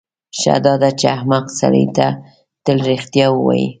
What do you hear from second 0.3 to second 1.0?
ښه داده